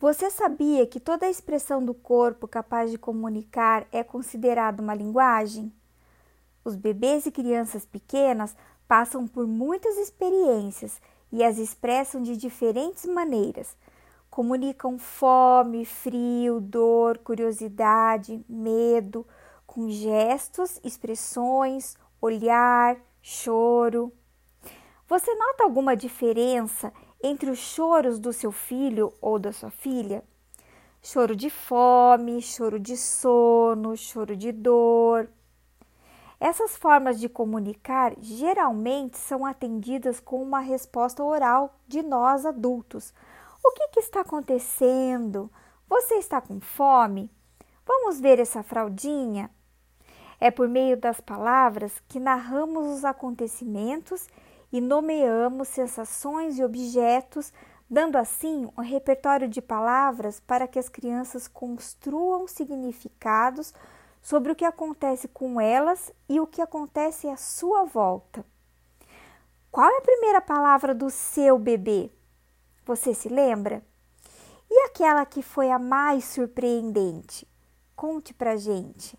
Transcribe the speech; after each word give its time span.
Você 0.00 0.30
sabia 0.30 0.86
que 0.86 0.98
toda 0.98 1.26
a 1.26 1.30
expressão 1.30 1.84
do 1.84 1.92
corpo 1.92 2.48
capaz 2.48 2.90
de 2.90 2.96
comunicar 2.96 3.86
é 3.92 4.02
considerada 4.02 4.82
uma 4.82 4.94
linguagem? 4.94 5.70
Os 6.64 6.74
bebês 6.74 7.26
e 7.26 7.30
crianças 7.30 7.84
pequenas 7.84 8.56
passam 8.88 9.28
por 9.28 9.46
muitas 9.46 9.98
experiências 9.98 10.98
e 11.30 11.44
as 11.44 11.58
expressam 11.58 12.22
de 12.22 12.34
diferentes 12.34 13.04
maneiras. 13.04 13.76
Comunicam 14.30 14.98
fome, 14.98 15.84
frio, 15.84 16.62
dor, 16.62 17.18
curiosidade, 17.18 18.42
medo, 18.48 19.26
com 19.66 19.90
gestos, 19.90 20.80
expressões, 20.82 21.94
olhar, 22.22 22.96
choro. 23.20 24.10
Você 25.06 25.34
nota 25.34 25.62
alguma 25.62 25.94
diferença 25.94 26.90
entre 27.22 27.50
os 27.50 27.58
choros 27.58 28.18
do 28.18 28.32
seu 28.32 28.50
filho 28.50 29.12
ou 29.20 29.38
da 29.38 29.52
sua 29.52 29.70
filha? 29.70 30.24
Choro 31.02 31.34
de 31.34 31.48
fome, 31.48 32.42
choro 32.42 32.78
de 32.78 32.96
sono, 32.96 33.96
choro 33.96 34.36
de 34.36 34.52
dor. 34.52 35.30
Essas 36.38 36.76
formas 36.76 37.20
de 37.20 37.28
comunicar 37.28 38.14
geralmente 38.20 39.18
são 39.18 39.44
atendidas 39.44 40.20
com 40.20 40.42
uma 40.42 40.60
resposta 40.60 41.22
oral 41.22 41.78
de 41.86 42.02
nós 42.02 42.46
adultos. 42.46 43.12
O 43.62 43.72
que, 43.72 43.88
que 43.88 44.00
está 44.00 44.20
acontecendo? 44.20 45.50
Você 45.88 46.14
está 46.14 46.40
com 46.40 46.60
fome? 46.60 47.30
Vamos 47.86 48.20
ver 48.20 48.38
essa 48.38 48.62
fraldinha? 48.62 49.50
É 50.40 50.50
por 50.50 50.68
meio 50.68 50.96
das 50.96 51.20
palavras 51.20 51.92
que 52.08 52.18
narramos 52.18 52.86
os 52.86 53.04
acontecimentos 53.04 54.26
e 54.72 54.80
nomeamos 54.80 55.68
sensações 55.68 56.58
e 56.58 56.64
objetos, 56.64 57.52
dando 57.88 58.16
assim 58.16 58.68
um 58.76 58.80
repertório 58.80 59.48
de 59.48 59.60
palavras 59.60 60.40
para 60.40 60.68
que 60.68 60.78
as 60.78 60.88
crianças 60.88 61.48
construam 61.48 62.46
significados 62.46 63.74
sobre 64.22 64.52
o 64.52 64.54
que 64.54 64.64
acontece 64.64 65.26
com 65.28 65.60
elas 65.60 66.12
e 66.28 66.38
o 66.38 66.46
que 66.46 66.62
acontece 66.62 67.28
à 67.28 67.36
sua 67.36 67.84
volta. 67.84 68.44
Qual 69.70 69.88
é 69.88 69.98
a 69.98 70.02
primeira 70.02 70.40
palavra 70.40 70.94
do 70.94 71.10
seu 71.10 71.58
bebê? 71.58 72.10
Você 72.84 73.14
se 73.14 73.28
lembra? 73.28 73.82
E 74.68 74.86
aquela 74.86 75.24
que 75.24 75.42
foi 75.42 75.70
a 75.70 75.78
mais 75.78 76.24
surpreendente? 76.24 77.46
Conte 77.96 78.32
pra 78.32 78.56
gente. 78.56 79.18